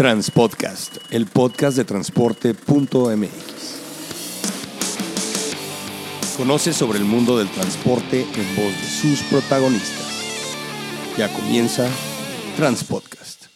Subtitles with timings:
[0.00, 3.28] Transpodcast, el podcast de transporte.mx.
[6.38, 10.06] Conoce sobre el mundo del transporte en voz de sus protagonistas.
[11.18, 11.86] Ya comienza
[12.56, 13.48] Transpodcast.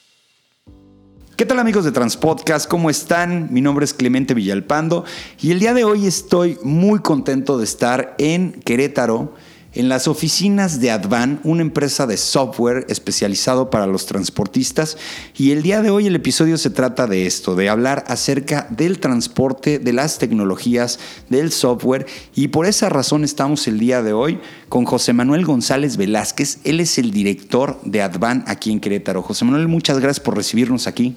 [1.35, 2.69] ¿Qué tal amigos de Transpodcast?
[2.69, 3.49] ¿Cómo están?
[3.51, 5.07] Mi nombre es Clemente Villalpando
[5.41, 9.33] y el día de hoy estoy muy contento de estar en Querétaro
[9.75, 14.97] en las oficinas de Advan, una empresa de software especializado para los transportistas.
[15.37, 19.01] Y el día de hoy el episodio se trata de esto, de hablar acerca del
[19.01, 20.99] transporte, de las tecnologías,
[21.29, 22.07] del software.
[22.35, 26.59] Y por esa razón estamos el día de hoy con José Manuel González Velázquez.
[26.65, 29.23] Él es el director de Advan aquí en Querétaro.
[29.23, 31.17] José Manuel, muchas gracias por recibirnos aquí.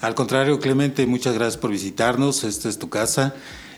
[0.00, 2.44] Al contrario, Clemente, muchas gracias por visitarnos.
[2.44, 3.34] Esta es tu casa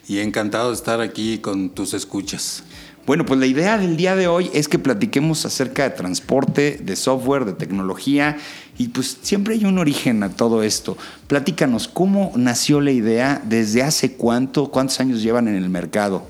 [0.07, 2.65] y encantado de estar aquí con tus escuchas.
[3.11, 6.95] Bueno, pues la idea del día de hoy es que platiquemos acerca de transporte, de
[6.95, 8.39] software, de tecnología
[8.79, 10.97] y pues siempre hay un origen a todo esto.
[11.27, 13.43] Platícanos, ¿cómo nació la idea?
[13.45, 14.71] ¿Desde hace cuánto?
[14.71, 16.25] ¿Cuántos años llevan en el mercado?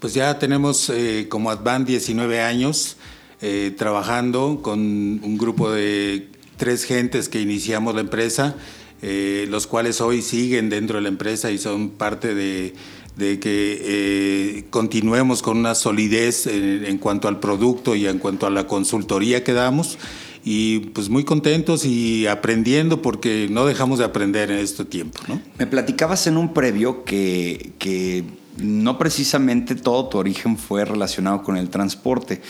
[0.00, 2.96] Pues ya tenemos eh, como Advan 19 años
[3.42, 8.56] eh, trabajando con un grupo de tres gentes que iniciamos la empresa,
[9.02, 12.72] eh, los cuales hoy siguen dentro de la empresa y son parte de
[13.16, 18.50] de que eh, continuemos con una solidez en, cuanto al producto y en cuanto a
[18.50, 19.98] la consultoría que damos.
[20.44, 25.20] Y pues muy contentos y aprendiendo porque no dejamos de aprender en este tiempo.
[25.28, 25.40] ¿no?
[25.58, 28.24] Me platicabas en un previo que, que
[28.56, 32.42] no precisamente todo tu origen fue relacionado con el transporte.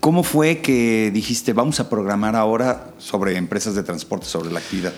[0.00, 4.92] ¿Cómo fue que dijiste, vamos a programar ahora sobre empresas de transporte, sobre la actividad?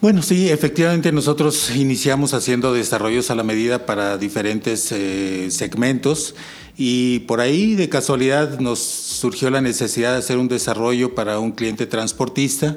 [0.00, 6.36] Bueno, sí, efectivamente nosotros iniciamos haciendo desarrollos a la medida para diferentes eh, segmentos
[6.76, 11.50] y por ahí de casualidad nos surgió la necesidad de hacer un desarrollo para un
[11.50, 12.76] cliente transportista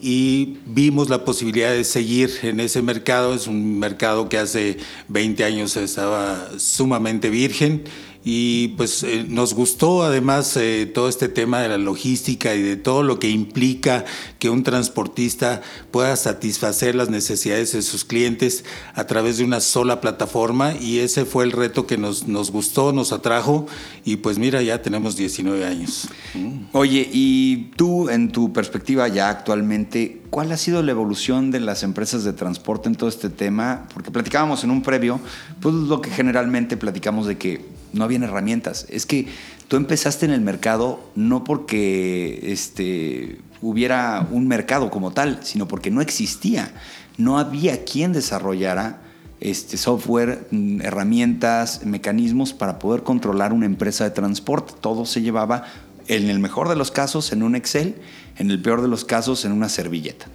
[0.00, 3.34] y vimos la posibilidad de seguir en ese mercado.
[3.34, 4.76] Es un mercado que hace
[5.08, 7.82] 20 años estaba sumamente virgen
[8.24, 12.76] y pues eh, nos gustó además eh, todo este tema de la logística y de
[12.76, 14.04] todo lo que implica
[14.38, 20.00] que un transportista pueda satisfacer las necesidades de sus clientes a través de una sola
[20.00, 23.66] plataforma y ese fue el reto que nos, nos gustó, nos atrajo
[24.04, 26.08] y pues mira, ya tenemos 19 años.
[26.34, 26.66] Mm.
[26.72, 31.82] Oye, y tú en tu perspectiva ya actualmente, ¿cuál ha sido la evolución de las
[31.82, 33.88] empresas de transporte en todo este tema?
[33.92, 35.20] Porque platicábamos en un previo,
[35.60, 38.86] pues lo que generalmente platicamos de que no habían herramientas.
[38.88, 39.26] Es que
[39.68, 45.90] tú empezaste en el mercado no porque este, hubiera un mercado como tal, sino porque
[45.90, 46.72] no existía.
[47.18, 49.02] No había quien desarrollara
[49.40, 54.74] este, software, mm, herramientas, mecanismos para poder controlar una empresa de transporte.
[54.80, 55.64] Todo se llevaba,
[56.08, 57.96] en el mejor de los casos, en un Excel,
[58.38, 60.26] en el peor de los casos, en una servilleta.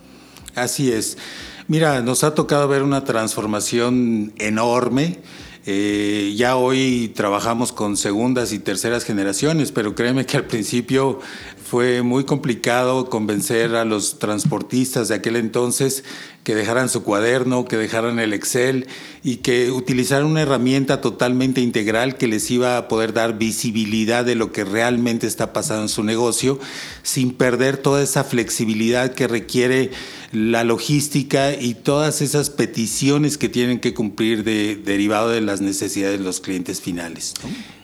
[0.56, 1.18] Así es.
[1.68, 5.19] Mira, nos ha tocado ver una transformación enorme
[5.69, 11.19] eh, ya hoy trabajamos con segundas y terceras generaciones, pero créeme que al principio
[11.61, 16.06] fue muy complicado convencer a los transportistas de aquel entonces
[16.47, 18.88] que dejaran su cuaderno, que dejaran el Excel
[19.22, 24.35] y que utilizaran una herramienta totalmente integral que les iba a poder dar visibilidad de
[24.35, 26.57] lo que realmente está pasando en su negocio,
[27.03, 29.91] sin perder toda esa flexibilidad que requiere
[30.31, 36.18] la logística y todas esas peticiones que tienen que cumplir de, derivado de las necesidades
[36.18, 37.34] de los clientes finales.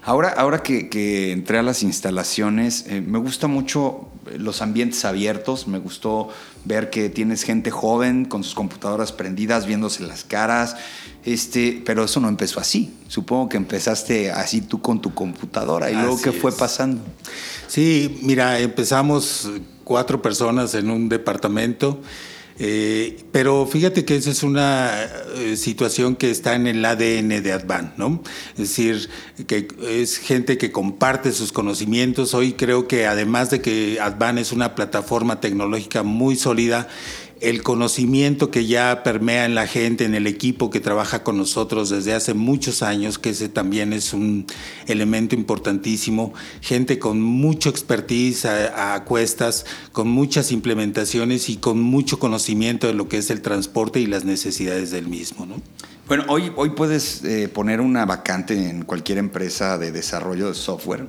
[0.06, 5.80] Ahora, ahora que, entré a las instalaciones, eh, me gusta mucho los ambientes abiertos, me
[5.80, 6.30] gustó
[6.66, 10.75] ver que tienes gente joven con sus computadoras prendidas, viéndose las caras,
[11.24, 12.94] este, pero eso no empezó así.
[13.08, 17.02] Supongo que empezaste así tú con tu computadora y luego qué fue pasando.
[17.68, 19.50] Sí, mira, empezamos
[19.85, 22.02] cuatro personas en un departamento
[22.59, 24.91] eh, pero fíjate que esa es una
[25.38, 28.22] eh, situación que está en el ADN de Advan, ¿no?
[28.53, 29.09] Es decir,
[29.47, 32.34] que es gente que comparte sus conocimientos.
[32.34, 36.88] Hoy creo que además de que Advan es una plataforma tecnológica muy sólida,
[37.43, 41.90] el conocimiento que ya permea en la gente, en el equipo que trabaja con nosotros
[41.90, 44.45] desde hace muchos años, que ese también es un
[44.87, 52.87] elemento importantísimo, gente con mucho expertise a, cuestas, con muchas implementaciones y con mucho conocimiento
[52.87, 55.46] de lo que es el transporte y las necesidades del mismo.
[55.46, 55.55] ¿no?
[56.07, 61.07] Bueno, hoy, hoy puedes eh, poner una vacante en cualquier empresa de desarrollo de software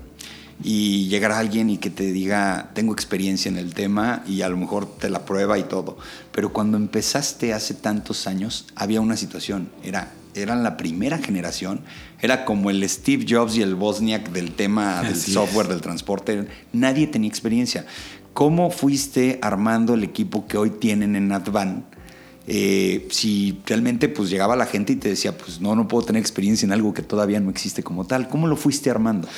[0.62, 4.48] y llegar a alguien y que te diga, tengo experiencia en el tema y a
[4.48, 5.96] lo mejor te la prueba y todo.
[6.32, 11.80] Pero cuando empezaste hace tantos años, había una situación, era, eran la primera generación,
[12.20, 17.06] era como el Steve Jobs y el Bosniak del tema del software, del transporte, nadie
[17.06, 17.86] tenía experiencia.
[18.32, 21.84] ¿Cómo fuiste armando el equipo que hoy tienen en Advan
[22.46, 26.20] eh, si realmente pues llegaba la gente y te decía, pues no, no puedo tener
[26.20, 28.28] experiencia en algo que todavía no existe como tal.
[28.28, 29.28] ¿Cómo lo fuiste armando?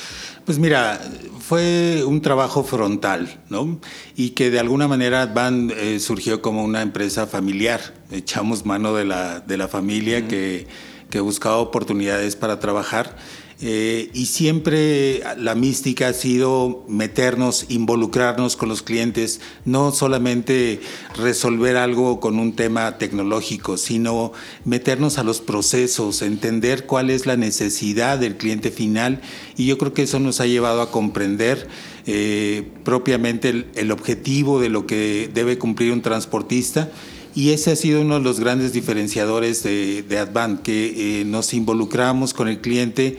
[0.45, 0.99] Pues mira,
[1.39, 3.79] fue un trabajo frontal, ¿no?
[4.15, 7.93] Y que de alguna manera Advan eh, surgió como una empresa familiar.
[8.11, 10.67] Echamos mano de la, de la familia que,
[11.09, 13.15] que buscaba oportunidades para trabajar
[13.59, 20.79] eh, y siempre la mística ha sido meternos, involucrarnos con los clientes, no solamente
[21.15, 24.31] resolver algo con un tema tecnológico, sino
[24.63, 29.21] meternos a los procesos, entender cuál es la necesidad del cliente final
[29.55, 31.67] y yo creo que eso nos ha llevado a comprender
[32.05, 36.91] eh, propiamente el, objetivo de lo que debe cumplir un transportista.
[37.33, 41.53] Y ese ha sido uno de los grandes diferenciadores de, de Advan, que eh, nos
[41.53, 43.17] involucramos con el cliente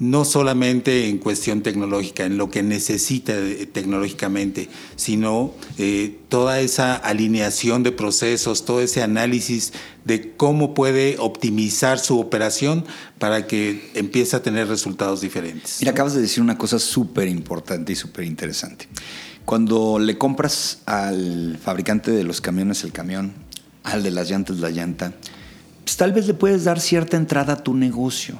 [0.00, 3.34] no solamente en cuestión tecnológica, en lo que necesita
[3.72, 9.72] tecnológicamente, sino eh, toda esa alineación de procesos, todo ese análisis
[10.04, 12.84] de cómo puede optimizar su operación
[13.18, 15.78] para que empiece a tener resultados diferentes.
[15.80, 18.86] Mira, acabas de decir una cosa súper importante y súper interesante.
[19.44, 23.32] Cuando le compras al fabricante de los camiones el camión,
[23.82, 25.14] al de las llantas la llanta,
[25.84, 28.38] pues tal vez le puedes dar cierta entrada a tu negocio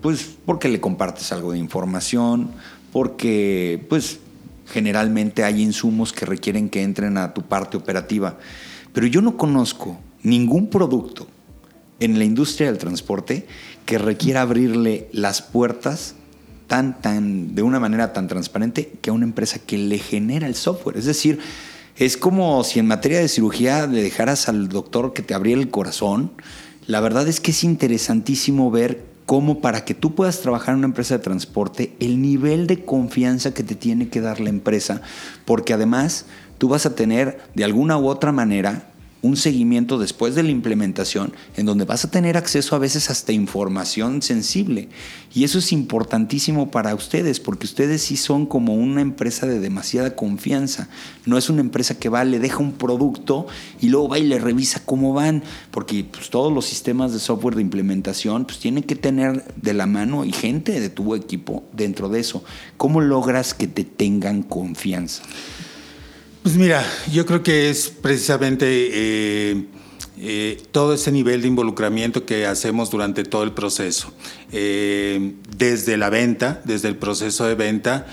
[0.00, 2.50] pues porque le compartes algo de información,
[2.92, 4.20] porque pues
[4.66, 8.38] generalmente hay insumos que requieren que entren a tu parte operativa.
[8.92, 11.26] Pero yo no conozco ningún producto
[12.00, 13.46] en la industria del transporte
[13.84, 16.14] que requiera abrirle las puertas
[16.66, 20.54] tan, tan, de una manera tan transparente que a una empresa que le genera el
[20.54, 20.96] software.
[20.96, 21.38] Es decir,
[21.96, 25.70] es como si en materia de cirugía le dejaras al doctor que te abriera el
[25.70, 26.32] corazón.
[26.86, 30.86] La verdad es que es interesantísimo ver como para que tú puedas trabajar en una
[30.86, 35.02] empresa de transporte, el nivel de confianza que te tiene que dar la empresa,
[35.44, 36.26] porque además
[36.58, 38.88] tú vas a tener de alguna u otra manera
[39.22, 43.32] un seguimiento después de la implementación en donde vas a tener acceso a veces hasta
[43.32, 44.88] información sensible.
[45.34, 50.14] Y eso es importantísimo para ustedes porque ustedes sí son como una empresa de demasiada
[50.14, 50.88] confianza.
[51.24, 53.46] No es una empresa que va, le deja un producto
[53.80, 57.56] y luego va y le revisa cómo van, porque pues, todos los sistemas de software
[57.56, 62.08] de implementación pues, tienen que tener de la mano y gente de tu equipo dentro
[62.08, 62.44] de eso.
[62.76, 65.22] ¿Cómo logras que te tengan confianza?
[66.46, 69.64] Pues mira, yo creo que es precisamente eh,
[70.16, 74.12] eh, todo ese nivel de involucramiento que hacemos durante todo el proceso.
[74.52, 78.06] Eh, desde la venta, desde el proceso de venta,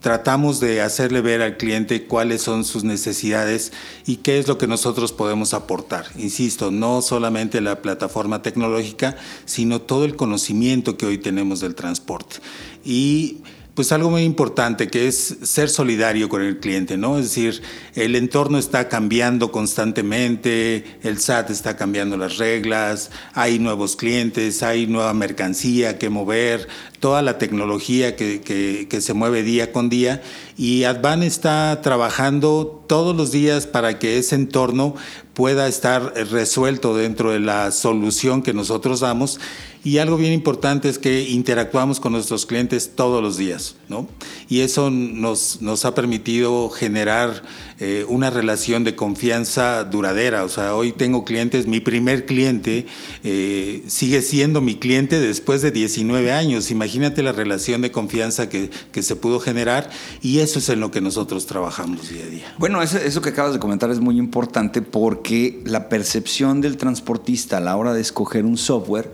[0.00, 3.72] tratamos de hacerle ver al cliente cuáles son sus necesidades
[4.04, 6.06] y qué es lo que nosotros podemos aportar.
[6.16, 12.38] Insisto, no solamente la plataforma tecnológica, sino todo el conocimiento que hoy tenemos del transporte.
[12.84, 13.42] Y
[13.76, 17.18] pues algo muy importante que es ser solidario con el cliente, ¿no?
[17.18, 17.62] Es decir,
[17.94, 24.86] el entorno está cambiando constantemente, el SAT está cambiando las reglas, hay nuevos clientes, hay
[24.86, 26.66] nueva mercancía que mover,
[27.00, 30.22] toda la tecnología que, que, se mueve día con día
[30.56, 34.94] y Advan está trabajando todos los días para que ese entorno
[35.34, 39.38] pueda estar resuelto dentro de la solución que nosotros damos
[39.86, 44.08] y algo bien importante es que interactuamos con nuestros clientes todos los días, ¿no?
[44.48, 47.44] Y eso nos, nos ha permitido generar
[47.78, 50.42] eh, una relación de confianza duradera.
[50.42, 52.86] O sea, hoy tengo clientes, mi primer cliente
[53.22, 56.72] eh, sigue siendo mi cliente después de 19 años.
[56.72, 59.88] Imagínate la relación de confianza que, que, se pudo generar
[60.20, 62.54] y eso es en lo que nosotros trabajamos día a día.
[62.56, 67.56] Bueno, eso, eso que acabas de comentar es muy importante porque la percepción del transportista
[67.56, 69.12] a la hora de escoger un software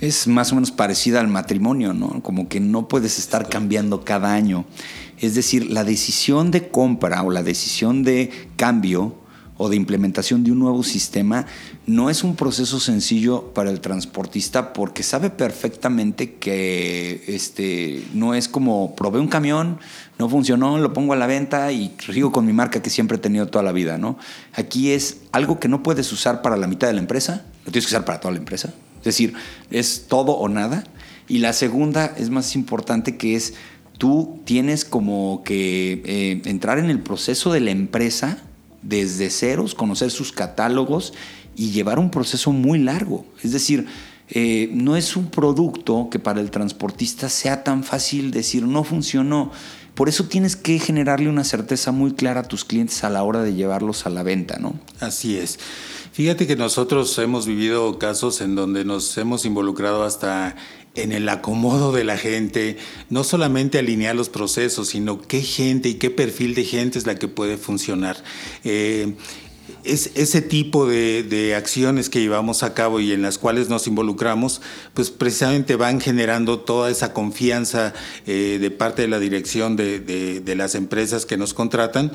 [0.00, 2.20] es más o menos parecida al matrimonio, ¿no?
[2.22, 4.64] Como que no puedes estar cambiando cada año.
[5.18, 9.14] Es decir, la decisión de compra o la decisión de cambio
[9.62, 11.46] o de implementación de un nuevo sistema
[11.86, 18.48] no es un proceso sencillo para el transportista porque sabe perfectamente que este, no es
[18.48, 19.78] como probé un camión,
[20.18, 23.20] no funcionó, lo pongo a la venta y sigo con mi marca que siempre he
[23.20, 23.98] tenido toda la vida.
[23.98, 24.18] ¿no?
[24.52, 27.86] Aquí es algo que no puedes usar para la mitad de la empresa, lo tienes
[27.86, 28.74] que usar para toda la empresa.
[28.98, 29.34] Es decir,
[29.70, 30.82] es todo o nada.
[31.28, 33.54] Y la segunda es más importante que es
[33.96, 38.38] tú tienes como que eh, entrar en el proceso de la empresa
[38.82, 41.12] desde ceros, conocer sus catálogos
[41.56, 43.24] y llevar un proceso muy largo.
[43.42, 43.86] Es decir,
[44.30, 49.52] eh, no es un producto que para el transportista sea tan fácil decir no funcionó.
[49.94, 53.42] Por eso tienes que generarle una certeza muy clara a tus clientes a la hora
[53.42, 54.74] de llevarlos a la venta, ¿no?
[55.00, 55.58] Así es.
[56.12, 60.56] Fíjate que nosotros hemos vivido casos en donde nos hemos involucrado hasta
[60.94, 62.76] en el acomodo de la gente,
[63.08, 67.14] no solamente alinear los procesos, sino qué gente y qué perfil de gente es la
[67.14, 68.22] que puede funcionar.
[68.62, 69.14] Eh,
[69.84, 74.60] es, ese tipo de, acciones que llevamos a cabo y en las cuales nos involucramos,
[74.94, 77.94] pues precisamente van generando toda esa confianza
[78.26, 82.12] eh, de parte de la dirección de, de, las empresas que nos contratan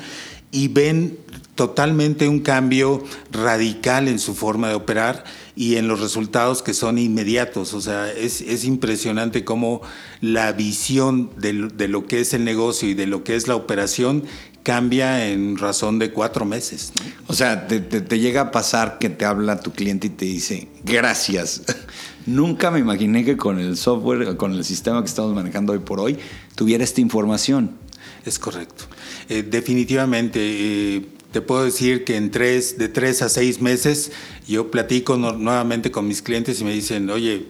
[0.50, 1.18] y ven
[1.54, 3.02] totalmente un cambio
[3.32, 5.24] radical en su forma de operar
[5.56, 7.74] y en los resultados que son inmediatos.
[7.74, 9.82] O sea, es, es impresionante cómo
[10.20, 13.56] la visión de, de, lo que es el negocio y de lo que es la
[13.56, 14.22] operación
[14.68, 16.92] cambia en razón de cuatro meses.
[17.26, 17.80] O sea, te,
[18.18, 21.62] llega a pasar que te habla tu cliente y te dice, gracias.
[22.26, 26.00] Nunca me imaginé que con el software, con el sistema que estamos manejando hoy por
[26.00, 26.18] hoy,
[26.54, 27.78] tuviera esta información.
[28.26, 28.84] Es correcto.
[29.28, 30.40] Eh, definitivamente.
[30.40, 34.12] Eh, te puedo decir que en tres, de tres a seis meses
[34.46, 37.48] yo platico nuevamente con mis clientes y me dicen, oye,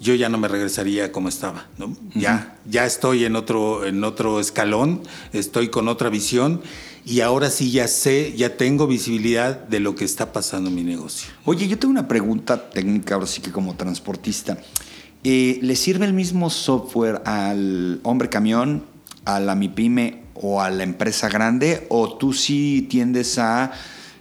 [0.00, 1.66] yo ya no me regresaría como estaba.
[1.76, 1.94] ¿no?
[2.14, 5.02] Ya, ya estoy en otro, en otro escalón,
[5.34, 6.62] estoy con otra visión
[7.04, 10.82] y ahora sí ya sé, ya tengo visibilidad de lo que está pasando en mi
[10.82, 11.30] negocio.
[11.44, 14.58] Oye, yo tengo una pregunta técnica, ahora sí que como transportista.
[15.24, 18.84] Eh, ¿Le sirve el mismo software al hombre camión,
[19.26, 21.86] a la MIPYME o a la empresa grande?
[21.88, 23.72] ¿O tú sí tiendes a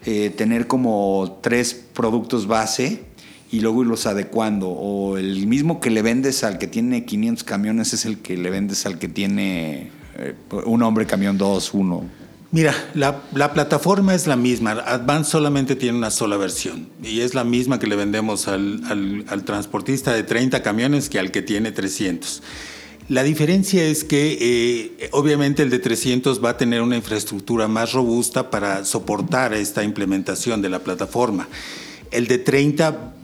[0.06, 3.04] eh, tener como tres productos base
[3.52, 4.70] y luego irlos adecuando.
[4.70, 8.50] O el mismo que le vendes al que tiene 500 camiones es el que le
[8.50, 10.36] vendes al que tiene eh,
[10.66, 12.04] un hombre camión 2, 1.
[12.52, 13.22] Mira, la,
[13.54, 14.72] plataforma es la misma.
[14.72, 19.44] Advance solamente tiene una sola versión y es la misma que le vendemos al, al,
[19.44, 22.42] transportista de 30 camiones que al que tiene 300.
[23.10, 27.94] La diferencia es que eh, obviamente el de 300 va a tener una infraestructura más
[27.94, 31.48] robusta para soportar esta implementación de la plataforma.
[32.12, 33.16] El de 30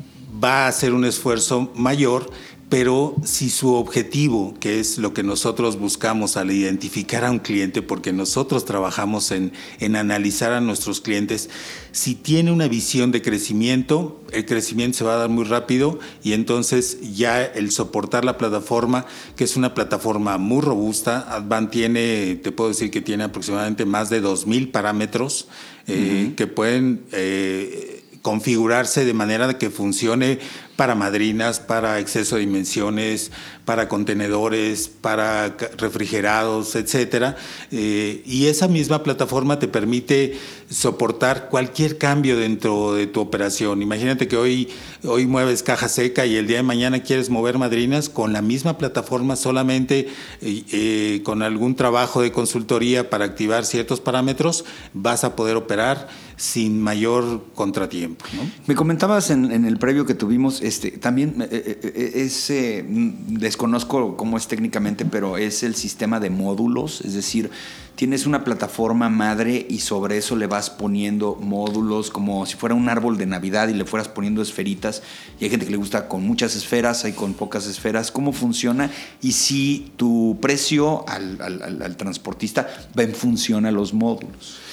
[0.44, 2.32] va a hacer un esfuerzo mayor,
[2.70, 7.84] pero si su objetivo, que es lo que nosotros buscamos al identificar a un cliente,
[7.84, 11.50] porque nosotros trabajamos en, en, analizar a nuestros clientes,
[11.92, 16.34] si tiene una visión de crecimiento, el crecimiento se va a dar muy rápido y
[16.34, 19.06] entonces ya el soportar la plataforma,
[19.36, 24.10] que es una plataforma muy robusta, Advan tiene, te puedo decir que tiene aproximadamente más
[24.10, 25.48] de 2.000 parámetros
[25.88, 27.04] eh, que pueden...
[27.12, 30.40] Eh, configurarse de manera que funcione
[30.76, 33.32] para madrinas, para exceso de dimensiones,
[33.64, 37.36] para contenedores, para refrigerados, etcétera.
[37.72, 40.38] Eh, y esa misma plataforma te permite
[40.70, 43.82] soportar cualquier cambio dentro de tu operación.
[43.82, 44.70] Imagínate que hoy,
[45.04, 48.78] hoy mueves caja seca y el día de mañana quieres mover madrinas con la misma
[48.78, 50.08] plataforma, solamente
[50.42, 56.08] eh, eh, con algún trabajo de consultoría para activar ciertos parámetros, vas a poder operar
[56.38, 58.26] sin mayor contratiempo.
[58.68, 62.52] Me comentabas en, en el previo que tuvimos este, también eh, eh, eh, es,
[63.28, 67.52] desconozco cómo es técnicamente, pero es el sistema de módulos, es decir,
[67.96, 72.90] tienes una plataforma madre y sobre eso le vas poniendo módulos como si fuera un
[72.90, 75.04] árbol de Navidad y le fueras poniendo esferitas.
[75.40, 78.12] Y hay gente que le gusta con muchas esferas, hay con pocas esferas.
[78.12, 78.90] ¿Cómo funciona?
[79.22, 82.68] Y si tu precio al, al transportista
[82.98, 84.66] va en función a los módulos.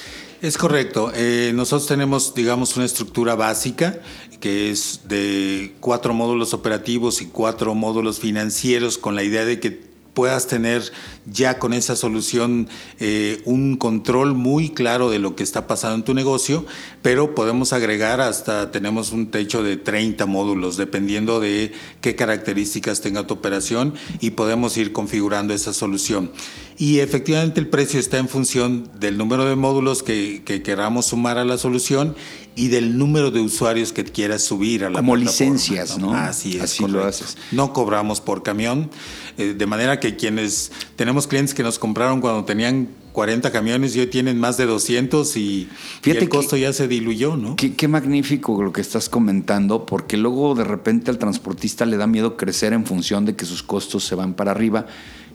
[0.43, 1.09] Es correcto.
[1.15, 4.01] Eh, nosotros tenemos, digamos, una estructura básica
[4.41, 9.92] que es de cuatro módulos operativos y cuatro módulos financieros con la idea de que
[10.13, 10.91] puedas tener
[11.25, 12.67] ya con esa solución
[12.99, 16.65] eh, un control muy claro de lo que está pasando en tu negocio,
[17.01, 23.25] pero podemos agregar hasta, tenemos un techo de 30 módulos, dependiendo de qué características tenga
[23.25, 26.31] tu operación y podemos ir configurando esa solución.
[26.77, 31.45] Y efectivamente el precio está en función del número de módulos que, queramos sumar a
[31.45, 32.15] la solución
[32.55, 36.13] y del número de usuarios que quieras subir a la Como licencias, ¿no?
[36.13, 36.63] Así es.
[36.63, 37.37] Así lo haces.
[37.51, 38.89] No cobramos por camión,
[39.37, 44.01] eh, de manera que quienes tenemos clientes que nos compraron cuando tenían 40 camiones y
[44.01, 45.69] hoy tienen más de 200 y,
[46.03, 47.55] el costo ya se diluyó, ¿no?
[47.55, 52.07] Qué, qué, magnífico lo que estás comentando, porque luego de repente al transportista le da
[52.07, 54.87] miedo crecer en función de que sus costos se van para arriba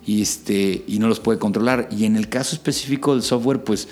[0.07, 1.89] y, este, y no los puede controlar.
[1.91, 3.89] Y en el caso específico del software, pues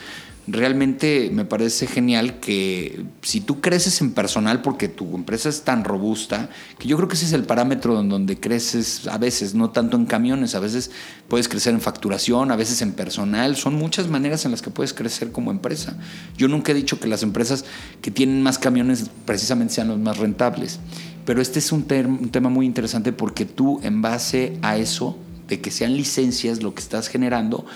[0.49, 5.83] realmente me parece genial que si tú creces en personal porque tu empresa es tan
[5.83, 9.71] robusta, que yo creo que ese es el parámetro en donde creces a veces, no
[9.71, 10.93] tanto en camiones, a veces
[11.29, 14.95] puedes crecer en facturación, a veces en personal, son muchas maneras en las que puedes
[14.95, 15.99] crecer como empresa.
[16.37, 17.65] Yo nunca he dicho que las empresas
[18.01, 20.79] que tienen más camiones precisamente sean los más rentables,
[21.25, 25.61] pero este es un, un tema muy interesante porque tú en base a eso, de
[25.61, 27.67] que sean licencias lo que estás generando,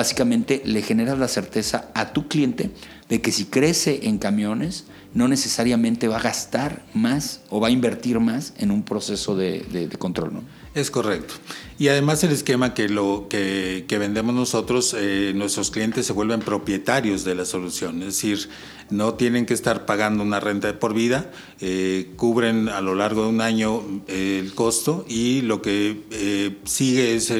[0.00, 2.70] básicamente le generas la certeza a tu cliente
[3.10, 7.70] de que si crece en camiones, no necesariamente va a gastar más o va a
[7.70, 10.34] invertir más en un proceso de, control.
[10.34, 10.44] ¿no?
[10.74, 11.34] Es correcto.
[11.78, 17.24] Y además el esquema que, lo, que, vendemos nosotros, eh, nuestros clientes se vuelven propietarios
[17.24, 18.48] de la solución, es decir,
[18.90, 21.30] no tienen que estar pagando una renta por vida,
[21.60, 27.14] eh, cubren a lo largo de un año eh, el costo y lo que sigue
[27.14, 27.32] es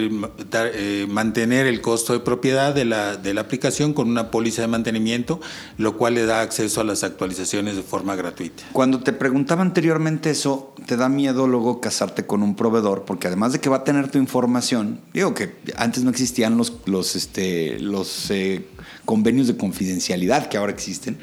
[1.09, 5.41] mantener el costo de de la, de la aplicación con una póliza de mantenimiento,
[5.79, 8.65] lo cual le da acceso a las actualizaciones de forma gratuita.
[8.73, 13.05] Cuando te preguntaba anteriormente eso, ¿te da miedo luego casarte con un proveedor?
[13.05, 16.75] Porque además de que va a tener tu información, digo que antes no existían los,
[16.87, 18.67] los, este, los eh,
[19.05, 21.19] convenios de confidencialidad que ahora existen.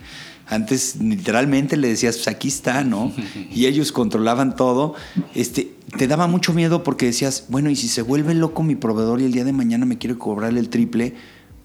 [0.48, 3.12] Antes literalmente le decías, pues aquí está, ¿no?
[3.52, 4.96] Y ellos controlaban todo.
[5.34, 9.22] Este, te daba mucho miedo porque decías, bueno, y si se vuelve loco mi proveedor
[9.22, 11.16] y el día de mañana me quiere cobrar el triple,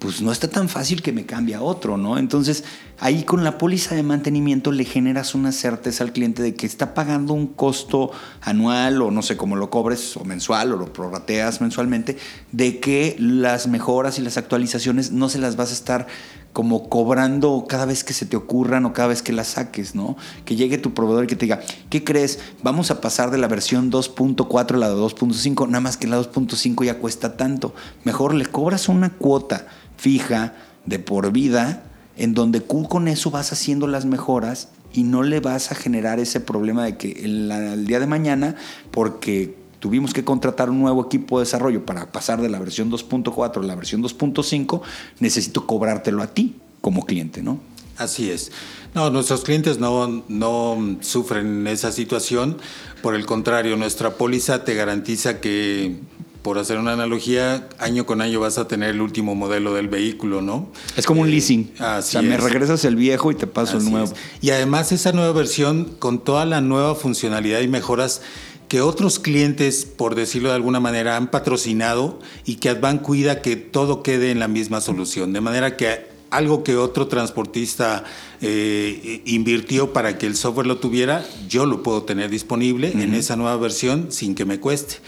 [0.02, 2.18] pues no está tan fácil que me cambie a otro, ¿no?
[2.18, 2.64] Entonces,
[2.98, 6.92] ahí con la póliza de mantenimiento le generas una certeza al cliente de que está
[6.92, 8.10] pagando un costo
[8.40, 12.18] anual o no sé cómo lo cobres, o mensual, o lo prorrateas mensualmente,
[12.50, 16.08] de que las mejoras y las actualizaciones no se las vas a estar
[16.52, 20.16] como cobrando cada vez que se te ocurran o cada vez que las saques, ¿no?
[20.44, 22.40] Que llegue tu proveedor y que te diga, ¿qué crees?
[22.62, 26.21] Vamos a pasar de la versión 2.4 a la de 2.5, nada más que la
[26.21, 27.75] 2.5 ya cuesta tanto.
[28.04, 29.66] Mejor le cobras una cuota
[29.97, 30.54] fija
[30.85, 31.85] de por vida,
[32.16, 36.40] en donde con eso vas haciendo las mejoras y no le vas a generar ese
[36.40, 38.56] problema de que el, día de mañana,
[38.90, 43.64] porque tuvimos que contratar un nuevo equipo de desarrollo para pasar de la versión 2.4
[43.64, 44.80] a la versión 2.5,
[45.18, 47.58] necesito cobrártelo a ti como cliente, ¿no?
[47.98, 48.52] Así es.
[48.94, 52.58] No, nuestros clientes no, no sufren esa situación.
[53.02, 55.96] Por el contrario, nuestra póliza te garantiza que
[56.42, 60.42] por hacer una analogía, año con año vas a tener el último modelo del vehículo,
[60.42, 60.68] ¿no?
[60.96, 61.72] Es como un eh, leasing.
[61.80, 64.12] o sea, me regresas el viejo y te paso el nuevo.
[64.40, 68.22] Y además esa nueva versión con toda la nueva funcionalidad y mejoras
[68.73, 73.55] que otros clientes, por decirlo de alguna manera, han patrocinado y que Advan cuida que
[73.55, 75.35] todo quede en la misma solución.
[75.35, 78.05] De manera que algo que otro transportista
[78.41, 83.37] eh, invirtió para que el software lo tuviera, yo lo puedo tener disponible en esa
[83.37, 85.00] nueva versión sin que me cueste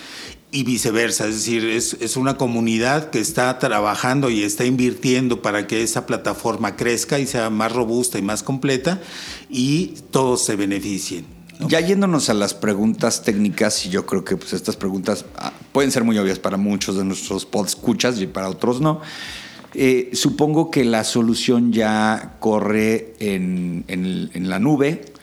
[0.51, 5.83] y viceversa, es decir, es, una comunidad que está trabajando y está invirtiendo para que
[5.83, 9.01] esa plataforma crezca y sea más robusta y más completa
[9.49, 11.44] y todos se beneficien.
[11.61, 15.91] Ya yéndonos a las preguntas técnicas, y yo creo que pues, estas preguntas ah, pueden
[15.91, 19.01] ser muy obvias para muchos de nuestros escuchas y para otros no.
[19.75, 25.14] Eh, supongo que la solución ya corre en, en la nube,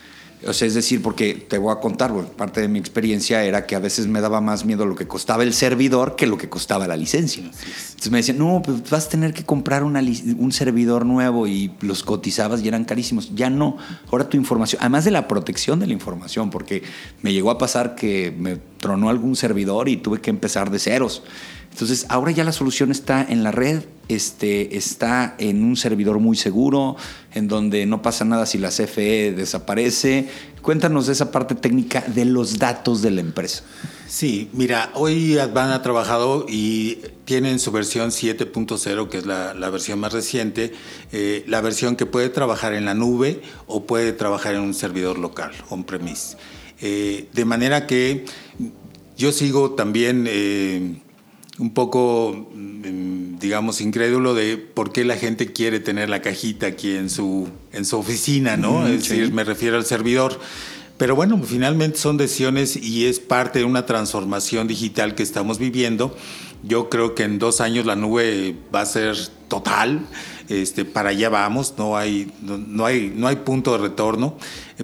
[0.47, 3.75] o sea, es decir, porque te voy a contar, parte de mi experiencia era que
[3.75, 6.87] a veces me daba más miedo lo que costaba el servidor que lo que costaba
[6.87, 7.43] la licencia.
[7.43, 12.03] Entonces me decían, no, pues vas a tener que comprar un servidor nuevo y los
[12.03, 13.35] cotizabas y eran carísimos.
[13.35, 13.77] Ya no,
[14.11, 16.81] ahora tu información, además de la protección de la información, porque
[17.21, 21.23] me llegó a pasar que me tronó algún servidor y tuve que empezar de ceros.
[21.71, 26.35] Entonces, ahora ya la solución está en la red, este, está en un servidor muy
[26.35, 26.97] seguro,
[27.33, 30.27] en donde no pasa nada si la CFE desaparece.
[30.61, 33.63] Cuéntanos de esa parte técnica de los datos de la empresa.
[34.07, 39.99] Sí, mira, hoy Advan ha trabajado y tienen su versión 7.0, que es la, versión
[39.99, 40.73] más reciente,
[41.13, 45.17] eh, la versión que puede trabajar en la nube o puede trabajar en un servidor
[45.17, 46.35] local, on-premise.
[46.81, 48.25] Eh, de manera que
[49.17, 50.25] yo sigo también...
[50.27, 51.00] Eh,
[51.61, 56.95] un poco, mm, digamos, incrédulo de por qué la gente quiere tener la cajita aquí
[56.95, 58.87] en su, en su oficina, ¿no?
[58.87, 60.39] es decir, me refiero al servidor.
[60.97, 66.15] Pero bueno, finalmente son decisiones y es parte de una transformación digital que estamos viviendo.
[66.63, 69.15] Yo creo que en dos años la nube va a ser
[69.51, 70.07] total.
[70.47, 74.35] Este, para allá vamos, no hay, no, hay, no hay punto de retorno,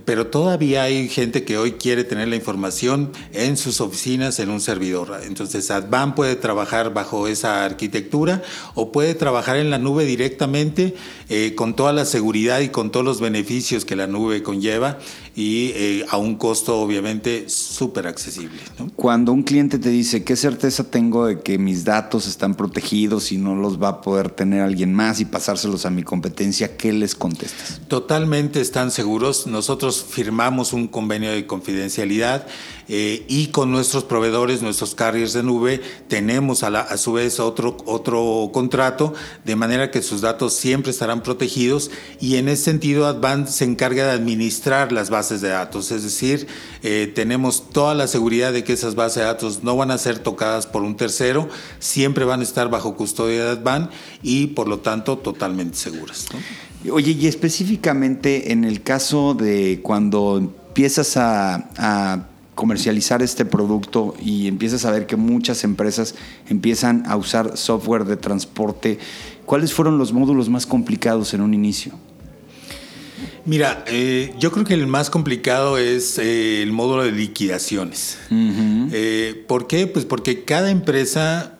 [0.05, 4.61] pero todavía hay gente que hoy quiere tener la información en sus oficinas, en un
[4.61, 5.19] servidor.
[5.25, 8.41] Entonces, Advan puede trabajar bajo esa arquitectura
[8.75, 10.95] o puede trabajar en la nube directamente
[11.27, 14.99] eh, con toda la seguridad y con todos los beneficios que la nube conlleva
[15.35, 18.59] y eh, a un costo obviamente súper accesible.
[18.95, 23.37] Cuando un cliente te dice, ¿qué certeza tengo de que mis datos están protegidos y
[23.37, 27.15] no los va a poder tener alguien más y pasar a mi competencia, ¿qué les
[27.15, 27.81] contestas?
[27.87, 29.47] Totalmente están seguros.
[29.47, 32.45] Nosotros firmamos un convenio de confidencialidad
[32.87, 37.75] eh, y con nuestros proveedores, nuestros carriers de nube, tenemos a, a su vez otro,
[37.85, 41.91] otro contrato, de manera que sus datos siempre estarán protegidos
[42.21, 46.47] y en ese sentido Advan se encarga de administrar las bases de datos, es decir,
[46.81, 50.19] eh, tenemos toda la seguridad de que esas bases de datos no van a ser
[50.19, 53.89] tocadas por un tercero, siempre van a estar bajo custodia de Advan
[54.23, 56.27] y por lo tanto totalmente seguras.
[56.91, 64.83] Oye, y específicamente en el caso de cuando empiezas a, comercializar este producto y empiezas
[64.85, 66.15] a ver que muchas empresas
[66.49, 68.97] empiezan a usar software de transporte,
[69.45, 71.93] ¿cuáles fueron los módulos más complicados en un inicio?
[73.45, 78.17] Mira, eh, yo creo que el más complicado es eh, el módulo de liquidaciones.
[78.29, 79.85] Eh, ¿Por qué?
[79.85, 81.56] Pues porque cada empresa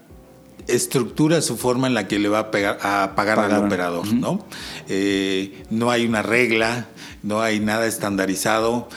[0.67, 4.45] estructura su forma en la que le va a, pegar, a pagar, al operador, ¿no?
[5.69, 6.87] no hay una regla,
[7.23, 8.89] no hay nada estandarizado.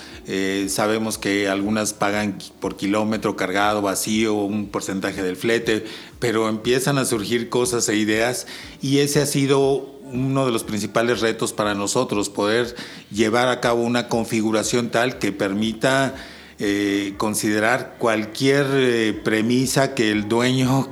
[0.68, 5.84] sabemos que algunas pagan por kilómetro cargado, vacío, un porcentaje del flete,
[6.18, 8.46] pero empiezan a surgir cosas e ideas
[8.82, 12.74] y ese ha sido uno de los principales retos para nosotros, poder
[13.10, 16.14] llevar a cabo una configuración tal que permita
[16.58, 20.90] eh, considerar cualquier eh, premisa que el dueño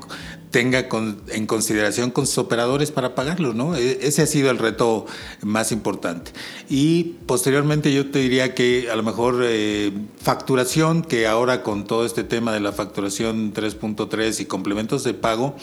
[0.50, 0.88] tenga
[1.28, 3.76] en consideración con sus operadores para pagarlo, ¿no?
[3.76, 5.06] E, ese ha sido el reto
[5.42, 6.32] más importante.
[6.68, 12.04] Y posteriormente yo te diría que a lo mejor eh, facturación, que ahora con todo
[12.06, 15.56] este tema de la facturación 3.3 y complementos de pago,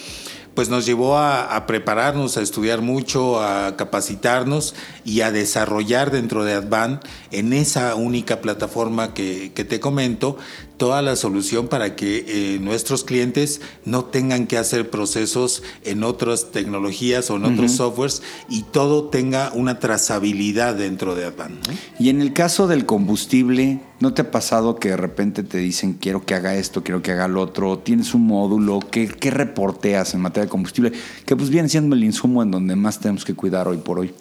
[0.55, 6.53] pues nos llevó a, prepararnos, a estudiar mucho, a capacitarnos y a desarrollar dentro de
[6.53, 10.37] Advan, en esa única plataforma que, te comento,
[10.77, 16.51] toda la solución para que eh, nuestros clientes no tengan que hacer procesos en otras
[16.51, 21.59] tecnologías o en otros softwares y todo tenga una trazabilidad dentro de Advan.
[21.99, 25.93] Y en el caso del combustible, ¿No te ha pasado que de repente te dicen
[25.93, 27.79] quiero que haga esto, quiero que haga lo otro?
[27.79, 28.79] ¿Tienes un módulo?
[28.91, 30.91] ¿Qué, qué reporteas en materia de combustible?
[31.25, 34.13] Que pues viene siendo el insumo en donde más tenemos que cuidar hoy por hoy.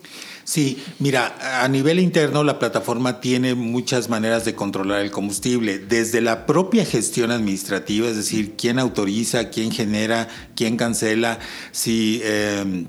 [0.44, 6.20] Sí, mira, a nivel interno la plataforma tiene muchas maneras de controlar el combustible, desde
[6.20, 11.38] la propia gestión administrativa, es decir, quién autoriza, quién genera, quién cancela,
[11.72, 12.20] si...
[12.22, 12.86] Eh,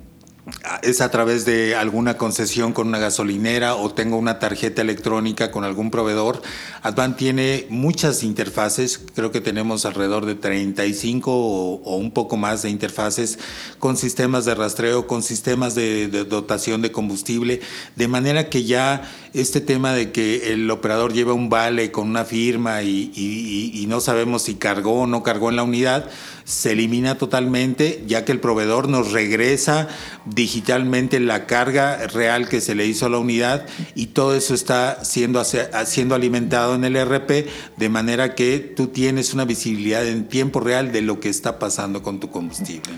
[0.83, 5.63] es a través de alguna concesión con una gasolinera o tengo una tarjeta electrónica con
[5.63, 6.41] algún proveedor.
[6.83, 12.69] Advan tiene muchas interfaces, creo que tenemos alrededor de 35 o, un poco más de
[12.69, 13.39] interfaces
[13.79, 17.61] con sistemas de rastreo, con sistemas de, dotación de combustible,
[17.95, 22.23] de manera que ya este tema de que el operador lleva un vale con una
[22.23, 26.09] firma y no sabemos si cargó o no cargó en la unidad,
[26.45, 29.87] se elimina totalmente, ya que el proveedor nos regresa
[30.35, 35.03] digitalmente la carga real que se le hizo a la unidad y todo eso está
[35.05, 35.41] siendo,
[35.85, 40.91] siendo alimentado en el RP, de manera que tú tienes una visibilidad en tiempo real
[40.91, 42.91] de lo que está pasando con tu combustible.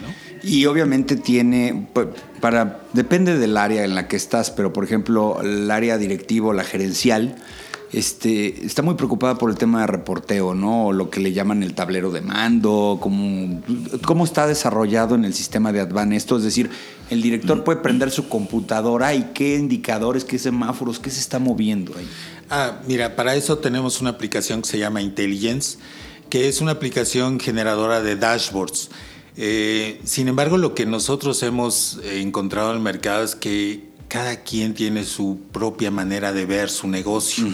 [0.44, 1.88] Y obviamente tiene,
[2.42, 6.64] para, depende del área en la que estás, pero por ejemplo, el área directivo, la
[6.64, 7.36] gerencial,
[7.94, 10.88] este, está muy preocupada por el tema de reporteo, ¿no?
[10.88, 15.72] O lo que le llaman el tablero de mando, cómo, está desarrollado en el sistema
[15.72, 16.38] de Advan esto.
[16.38, 16.70] Es decir,
[17.10, 21.98] el director puede prender su computadora y qué indicadores, qué semáforos, qué se está moviendo
[21.98, 22.08] ahí.
[22.50, 25.78] Ah, mira, para eso tenemos una aplicación que se llama Intelligence,
[26.30, 28.90] que es una aplicación generadora de dashboards.
[29.38, 34.74] Eh, sin embargo, lo que nosotros hemos encontrado en el mercado es que cada quien
[34.74, 37.46] tiene su propia manera de ver su negocio.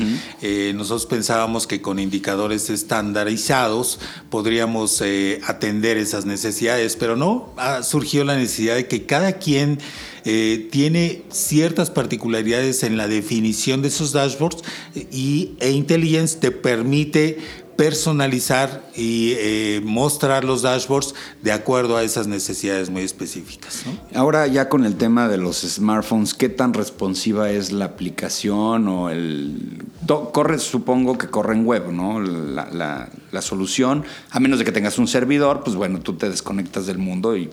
[0.42, 7.82] Eh, nosotros pensábamos que con indicadores estandarizados podríamos eh, atender esas necesidades, pero no, ha
[7.82, 9.80] surgido la necesidad de que cada quien
[10.26, 14.63] eh, tiene ciertas particularidades en la definición de esos dashboards
[15.12, 17.39] y e Intelligence te permite
[17.75, 23.83] personalizar y eh, mostrar los dashboards de acuerdo a esas necesidades muy específicas.
[24.13, 29.09] Ahora ya con el tema de los smartphones, ¿qué tan responsiva es la aplicación o
[29.09, 29.83] el...
[30.07, 32.19] Corre, supongo que corre en web, ¿no?
[32.19, 36.86] La, la solución, a menos de que tengas un servidor, pues bueno, tú te desconectas
[36.86, 37.49] del mundo y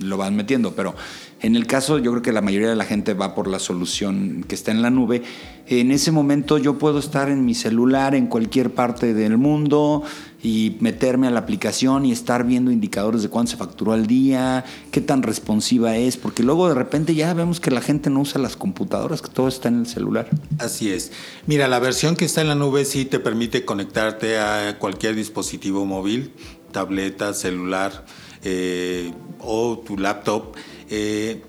[0.00, 0.94] lo vas metiendo, pero
[1.42, 4.44] en el caso yo creo que la mayoría de la gente va por la solución
[4.46, 5.22] que está en la nube.
[5.66, 10.02] En ese momento yo puedo estar en mi celular en cualquier parte del mundo
[10.42, 14.64] y meterme a la aplicación y estar viendo indicadores de cuánto se facturó al día,
[14.90, 18.40] qué tan responsiva es, porque luego de repente ya vemos que la gente no usa
[18.40, 20.28] las computadoras, que todo está en el celular.
[20.58, 21.12] Así es.
[21.46, 25.86] Mira, la versión que está en la nube sí te permite conectarte a cualquier dispositivo
[25.86, 26.32] móvil,
[26.72, 28.04] tableta, celular
[28.42, 30.56] eh, o tu laptop.
[30.90, 31.42] Eh,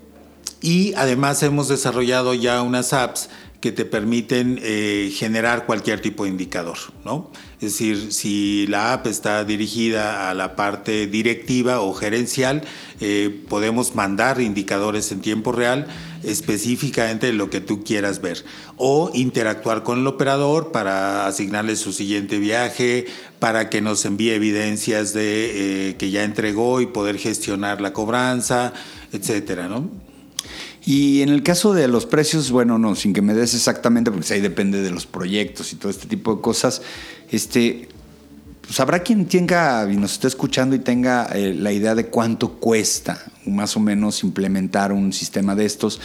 [0.60, 3.28] y además hemos desarrollado ya unas apps
[3.62, 7.30] que te permiten eh, generar cualquier tipo de indicador, ¿no?
[7.54, 12.62] Es decir, si la app está dirigida a la parte directiva o gerencial,
[13.00, 15.86] eh, podemos mandar indicadores en tiempo real
[16.24, 18.44] específicamente lo que tú quieras ver.
[18.76, 23.06] O interactuar con el operador para asignarle su siguiente viaje,
[23.38, 28.72] para que nos envíe evidencias de eh, que ya entregó y poder gestionar la cobranza,
[29.12, 29.90] etcétera, ¿no?
[30.84, 34.34] Y en el caso de los precios, bueno, no, sin que me des exactamente, porque
[34.34, 36.82] ahí depende de los proyectos y todo este tipo de cosas,
[37.30, 37.88] este,
[38.62, 42.54] pues habrá quien tenga y nos esté escuchando y tenga eh, la idea de cuánto
[42.54, 46.00] cuesta más o menos implementar un sistema de estos.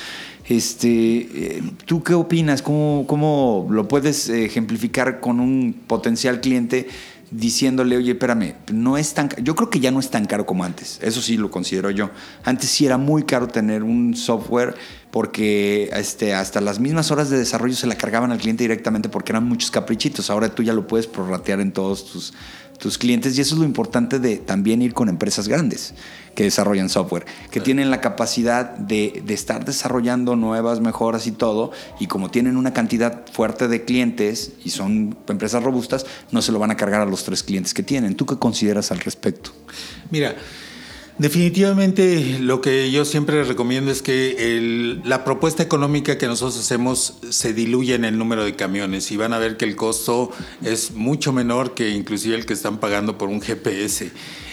[0.47, 2.61] Este, eh, ¿Tú qué opinas?
[2.61, 6.87] ¿Cómo, ¿Cómo lo puedes ejemplificar con un potencial cliente?
[7.31, 10.63] Diciéndole, oye, espérame, no es tan yo creo que ya no es tan caro como
[10.63, 12.09] antes, eso sí lo considero yo.
[12.43, 14.75] Antes sí era muy caro tener un software
[15.11, 19.31] porque este, hasta las mismas horas de desarrollo se la cargaban al cliente directamente porque
[19.31, 20.29] eran muchos caprichitos.
[20.29, 22.33] Ahora tú ya lo puedes prorratear en todos tus,
[22.79, 25.93] tus clientes y eso es lo importante de también ir con empresas grandes
[26.35, 31.71] que desarrollan software, que tienen la capacidad de, de, estar desarrollando nuevas mejoras y todo,
[31.99, 36.59] y como tienen una cantidad fuerte de clientes y son empresas robustas, no se lo
[36.59, 38.15] van a cargar a los tres clientes que tienen.
[38.15, 39.51] ¿Tú qué consideras al respecto?
[40.11, 40.35] Mira,
[41.19, 47.53] Definitivamente lo que yo siempre recomiendo es que la propuesta económica que nosotros hacemos se
[47.53, 50.29] diluye en el número de camiones y van a ver que el costo
[50.61, 54.11] es mucho menor que inclusive el que están pagando por un GPS.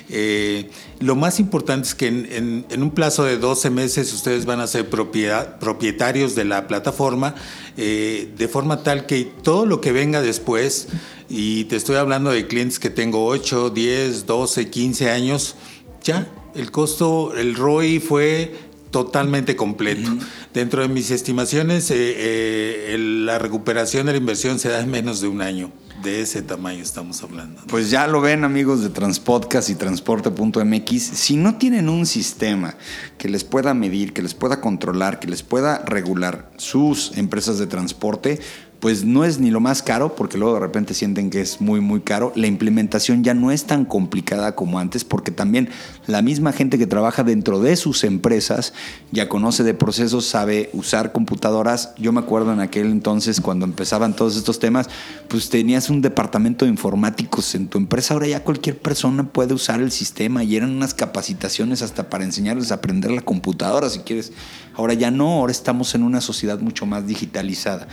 [0.09, 4.67] Eh, lo más importante es que en, un plazo de 12 meses ustedes van a
[4.67, 7.35] ser propietarios de la plataforma,
[7.77, 10.89] eh, de forma tal que todo lo que venga después,
[11.29, 15.57] y te estoy hablando de clientes que tengo 8, 10, 12, 15 años,
[16.03, 18.55] ya el costo, el ROI fue
[18.95, 20.09] totalmente completo.
[20.53, 25.21] Dentro de mis estimaciones, eh, eh, la recuperación de la inversión se da en menos
[25.21, 25.73] de un año.
[26.05, 27.61] De ese tamaño estamos hablando.
[27.67, 31.03] Pues ya lo ven amigos de Transpodcast y Transporte.mx.
[31.03, 32.77] Si no tienen un sistema
[33.19, 37.67] que les pueda medir, que les pueda controlar, que les pueda regular sus empresas de
[37.67, 38.39] transporte,
[38.85, 41.81] pues no es ni lo más caro, porque luego de repente sienten que es muy,
[41.81, 42.33] muy caro.
[42.37, 45.71] La implementación ya no es tan complicada como antes, porque también
[46.07, 48.75] la misma gente que trabaja dentro de sus empresas
[49.11, 51.95] ya conoce de procesos, sabe usar computadoras.
[51.97, 54.91] Yo me acuerdo en aquel entonces, cuando empezaban todos estos temas,
[55.29, 58.13] pues tenías un departamento de informáticos en tu empresa.
[58.13, 62.71] Ahora ya cualquier persona puede usar el sistema y eran unas capacitaciones hasta para enseñarles
[62.71, 64.31] a aprender la computadora, si quieres.
[64.77, 67.87] Ahora ya no, ahora estamos en una sociedad mucho más digitalizada.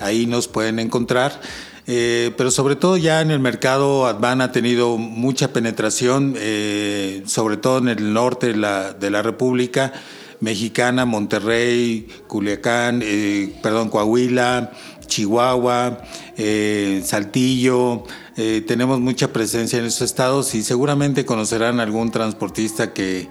[0.00, 1.40] Ahí nos pueden encontrar.
[1.88, 7.58] Eh, pero sobre todo ya en el mercado Advan ha tenido mucha penetración, eh, sobre
[7.58, 9.92] todo en el norte de la, de la República
[10.40, 14.72] Mexicana, Monterrey, Culiacán, eh, perdón, Coahuila,
[15.06, 16.02] Chihuahua,
[17.04, 18.04] Saltillo.
[18.34, 23.28] tenemos mucha presencia en esos estados y seguramente conocerán algún transportista que,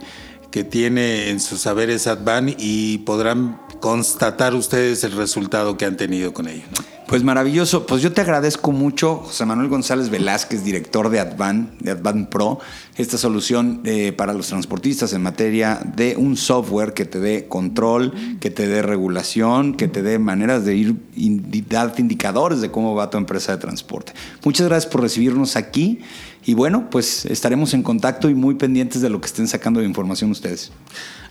[0.52, 6.34] que tiene en sus saberes Advan y podrán constatar ustedes el resultado que han tenido
[6.34, 6.64] con ello.
[7.08, 7.86] Pues maravilloso.
[7.86, 12.60] Pues yo te agradezco mucho, José Manuel González Velázquez, director de Advan, de Advan Pro,
[12.98, 18.12] esta solución eh, para los transportistas en materia de un software que te dé control,
[18.40, 23.20] que te dé regulación, que te dé maneras de ir, indicadores de cómo va tu
[23.20, 24.14] empresa de transporte.
[24.44, 26.00] Muchas gracias por recibirnos aquí.
[26.44, 29.86] Y bueno, pues estaremos en contacto y muy pendientes de lo que estén sacando de
[29.86, 30.72] información ustedes.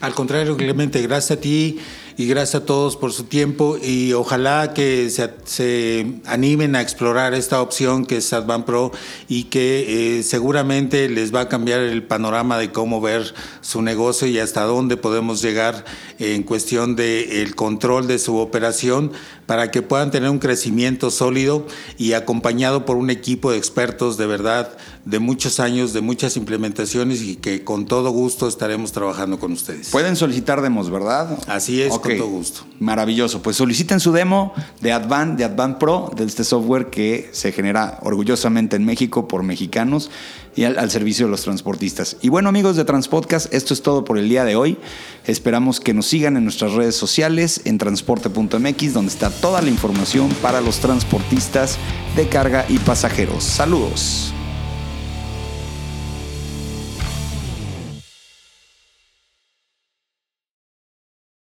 [0.00, 1.78] Al contrario, Clemente, gracias a ti
[2.16, 7.60] y gracias a todos por su tiempo y ojalá que se, animen a explorar esta
[7.60, 8.92] opción que es Advan Pro
[9.28, 14.28] y que eh, seguramente les va a cambiar el panorama de cómo ver su negocio
[14.28, 15.84] y hasta dónde podemos llegar
[16.18, 19.12] en cuestión del control de su operación
[19.46, 21.66] para que puedan tener un crecimiento sólido
[21.98, 27.20] y acompañado por un equipo de expertos de verdad de muchos años, de muchas implementaciones
[27.20, 29.90] y que con todo gusto estaremos trabajando con ustedes.
[29.90, 31.38] Pueden solicitar demos, ¿verdad?
[31.46, 32.62] Así es, con todo gusto.
[32.80, 33.42] Maravilloso.
[33.42, 37.98] Pues soliciten su demo de Advan, de Advan Pro, de este software que se genera
[38.02, 40.10] orgullosamente en México por mexicanos
[40.56, 42.16] y al, al, servicio de los transportistas.
[42.22, 44.78] Y bueno amigos de Transpodcast, esto es todo por el día de hoy.
[45.26, 50.30] Esperamos que nos sigan en nuestras redes sociales, en transporte.mx, donde está toda la información
[50.40, 51.76] para los transportistas
[52.16, 53.44] de carga y pasajeros.
[53.44, 54.32] Saludos.